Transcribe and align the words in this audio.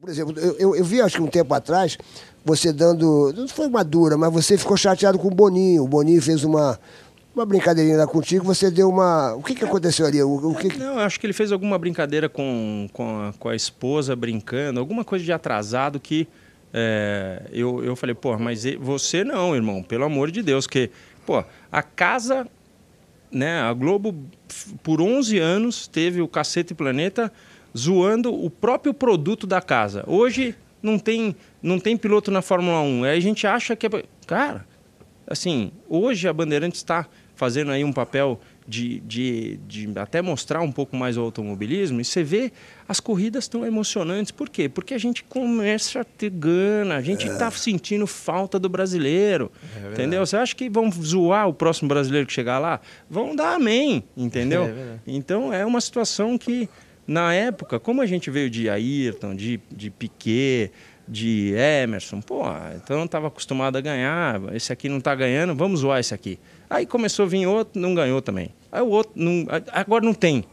Por 0.00 0.08
exemplo, 0.08 0.38
eu, 0.38 0.56
eu, 0.58 0.76
eu, 0.76 0.84
vi 0.84 1.00
acho 1.00 1.16
que 1.16 1.22
um 1.22 1.26
tempo 1.26 1.52
atrás 1.52 1.98
você 2.44 2.72
dando. 2.72 3.32
Não 3.36 3.48
foi 3.48 3.66
uma 3.66 3.82
dura, 3.82 4.16
mas 4.16 4.32
você 4.32 4.56
ficou 4.56 4.76
chateado 4.76 5.18
com 5.18 5.26
o 5.26 5.30
Boninho. 5.30 5.82
O 5.82 5.88
Boninho 5.88 6.22
fez 6.22 6.44
uma, 6.44 6.78
uma 7.34 7.44
brincadeirinha 7.44 7.96
lá 7.96 8.06
contigo, 8.06 8.44
você 8.44 8.70
deu 8.70 8.88
uma. 8.88 9.34
O 9.34 9.42
que, 9.42 9.56
que 9.56 9.64
aconteceu 9.64 10.06
ali? 10.06 10.22
O, 10.22 10.50
o 10.50 10.54
que... 10.54 10.78
Não, 10.78 11.00
acho 11.00 11.18
que 11.18 11.26
ele 11.26 11.32
fez 11.32 11.50
alguma 11.50 11.76
brincadeira 11.76 12.28
com, 12.28 12.88
com, 12.92 13.22
a, 13.22 13.32
com 13.32 13.48
a 13.48 13.56
esposa 13.56 14.14
brincando, 14.14 14.78
alguma 14.78 15.04
coisa 15.04 15.24
de 15.24 15.32
atrasado 15.32 15.98
que. 15.98 16.28
É, 16.72 17.42
eu, 17.50 17.82
eu 17.82 17.96
falei, 17.96 18.14
pô, 18.14 18.38
mas 18.38 18.62
você 18.78 19.24
não, 19.24 19.56
irmão, 19.56 19.82
pelo 19.82 20.04
amor 20.04 20.30
de 20.30 20.42
Deus, 20.42 20.66
que, 20.66 20.90
pô, 21.26 21.42
a 21.72 21.82
casa, 21.82 22.46
né, 23.32 23.62
a 23.62 23.72
Globo, 23.72 24.14
por 24.82 25.00
11 25.00 25.38
anos, 25.38 25.88
teve 25.88 26.20
o 26.20 26.28
Cacete 26.28 26.72
Planeta 26.74 27.32
zoando 27.76 28.32
o 28.32 28.50
próprio 28.50 28.92
produto 28.94 29.46
da 29.46 29.60
casa. 29.60 30.04
Hoje 30.06 30.54
não 30.82 30.98
tem, 30.98 31.34
não 31.62 31.78
tem 31.78 31.96
piloto 31.96 32.30
na 32.30 32.42
Fórmula 32.42 32.80
1. 32.80 33.04
Aí 33.04 33.18
a 33.18 33.20
gente 33.20 33.46
acha 33.46 33.74
que 33.74 33.86
é. 33.86 33.90
Cara, 34.26 34.66
assim, 35.26 35.72
hoje 35.88 36.28
a 36.28 36.32
Bandeirantes 36.32 36.80
está 36.80 37.06
fazendo 37.34 37.70
aí 37.70 37.84
um 37.84 37.92
papel 37.92 38.40
de, 38.68 39.00
de, 39.00 39.56
de 39.66 39.90
até 39.96 40.20
mostrar 40.20 40.60
um 40.60 40.70
pouco 40.70 40.94
mais 40.94 41.16
o 41.16 41.22
automobilismo, 41.22 42.00
e 42.02 42.04
você 42.04 42.22
vê 42.22 42.52
as 42.86 43.00
corridas 43.00 43.48
tão 43.48 43.64
emocionantes. 43.64 44.30
Por 44.30 44.50
quê? 44.50 44.68
Porque 44.68 44.92
a 44.92 44.98
gente 44.98 45.24
começa 45.24 46.00
a 46.00 46.04
ter 46.04 46.28
gana, 46.28 46.96
a 46.96 47.00
gente 47.00 47.26
está 47.26 47.46
é. 47.46 47.50
sentindo 47.50 48.06
falta 48.06 48.58
do 48.58 48.68
brasileiro. 48.68 49.50
É 49.74 49.92
entendeu? 49.92 50.26
Você 50.26 50.36
acha 50.36 50.54
que 50.54 50.68
vão 50.68 50.90
zoar 50.92 51.48
o 51.48 51.54
próximo 51.54 51.88
brasileiro 51.88 52.26
que 52.26 52.32
chegar 52.32 52.58
lá? 52.58 52.80
Vão 53.08 53.34
dar 53.34 53.54
amém, 53.54 54.04
entendeu? 54.16 54.68
É 54.78 54.98
então 55.06 55.52
é 55.52 55.64
uma 55.64 55.80
situação 55.80 56.36
que 56.36 56.68
na 57.08 57.32
época, 57.32 57.80
como 57.80 58.02
a 58.02 58.06
gente 58.06 58.30
veio 58.30 58.50
de 58.50 58.68
Ayrton, 58.68 59.34
de, 59.34 59.58
de 59.72 59.88
Piquet, 59.88 60.70
de 61.08 61.54
Emerson, 61.54 62.20
pô, 62.20 62.42
então 62.76 63.02
estava 63.04 63.28
acostumado 63.28 63.78
a 63.78 63.80
ganhar, 63.80 64.54
esse 64.54 64.70
aqui 64.74 64.90
não 64.90 64.98
está 64.98 65.14
ganhando, 65.14 65.54
vamos 65.54 65.80
zoar 65.80 66.00
esse 66.00 66.12
aqui. 66.12 66.38
Aí 66.68 66.84
começou 66.84 67.24
a 67.24 67.28
vir 67.28 67.46
outro, 67.46 67.80
não 67.80 67.94
ganhou 67.94 68.20
também. 68.20 68.50
Aí 68.70 68.82
o 68.82 68.88
outro, 68.88 69.12
não, 69.16 69.46
agora 69.72 70.04
não 70.04 70.12
tem. 70.12 70.44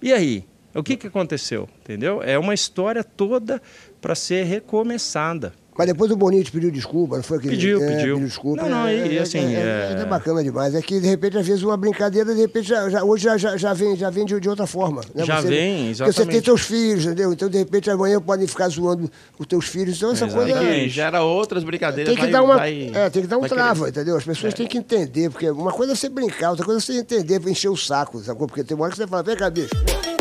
E 0.00 0.12
aí? 0.12 0.44
O 0.72 0.82
que, 0.82 0.96
que 0.96 1.08
aconteceu? 1.08 1.68
Entendeu? 1.80 2.22
É 2.22 2.38
uma 2.38 2.54
história 2.54 3.02
toda 3.02 3.60
para 4.00 4.14
ser 4.14 4.44
recomeçada. 4.44 5.54
Mas 5.76 5.86
depois 5.86 6.10
o 6.10 6.16
Boninho 6.16 6.42
te 6.42 6.50
pediu 6.50 6.70
desculpa, 6.70 7.16
não 7.16 7.22
foi? 7.22 7.38
Que 7.38 7.48
pediu, 7.48 7.82
é, 7.82 7.86
pediu. 7.86 8.14
pediu 8.14 8.26
desculpa. 8.26 8.62
Não, 8.62 8.70
não, 8.70 8.86
é, 8.86 9.06
e, 9.06 9.18
assim... 9.18 9.54
É, 9.54 9.94
é, 9.96 10.00
é, 10.00 10.04
bacana 10.06 10.42
demais. 10.42 10.74
É 10.74 10.80
que, 10.80 10.98
de 10.98 11.06
repente, 11.06 11.36
às 11.36 11.46
vezes, 11.46 11.62
uma 11.62 11.76
brincadeira, 11.76 12.34
de 12.34 12.40
repente, 12.40 12.68
já, 12.68 12.88
já 12.88 13.04
hoje 13.04 13.24
já, 13.24 13.36
já, 13.36 13.56
já, 13.56 13.74
vem, 13.74 13.94
já 13.96 14.08
vem 14.08 14.24
de, 14.24 14.40
de 14.40 14.48
outra 14.48 14.66
forma. 14.66 15.02
Né? 15.14 15.24
Já 15.24 15.40
você, 15.40 15.48
vem, 15.48 15.90
exatamente. 15.90 15.96
Porque 15.96 16.12
você 16.12 16.26
tem 16.26 16.40
teus 16.40 16.62
filhos, 16.62 17.04
entendeu? 17.04 17.32
Então, 17.32 17.48
de 17.48 17.58
repente, 17.58 17.90
amanhã 17.90 18.20
podem 18.20 18.46
ficar 18.46 18.68
zoando 18.68 19.10
os 19.38 19.46
teus 19.46 19.66
filhos. 19.66 19.96
Então, 19.96 20.12
essa 20.12 20.26
exatamente. 20.26 20.56
coisa... 20.56 20.74
E 20.76 20.88
gera 20.88 21.22
outras 21.22 21.62
brincadeiras. 21.62 22.08
Tem 22.08 22.16
que 22.16 22.22
vai, 22.22 22.32
dar 22.32 22.42
uma... 22.42 22.56
vai, 22.56 22.90
é, 22.94 23.10
tem 23.10 23.22
que 23.22 23.28
dar 23.28 23.38
um 23.38 23.42
trava, 23.42 23.80
querer. 23.80 23.90
entendeu? 23.90 24.16
As 24.16 24.24
pessoas 24.24 24.54
têm 24.54 24.66
que 24.66 24.78
entender, 24.78 25.30
porque 25.30 25.50
uma 25.50 25.72
coisa 25.72 25.92
é 25.92 25.96
você 25.96 26.08
brincar, 26.08 26.50
outra 26.50 26.64
coisa 26.64 26.80
é 26.80 26.82
você 26.82 26.98
entender, 27.00 27.40
encher 27.48 27.68
o 27.68 27.76
saco, 27.76 28.18
sacou? 28.20 28.46
Porque 28.46 28.64
tem 28.64 28.74
uma 28.74 28.84
hora 28.84 28.92
que 28.92 28.96
você 28.96 29.06
fala, 29.06 29.22
vem 29.22 29.36
cá, 29.36 29.50
bicho, 29.50 29.70
pô, 29.70 30.15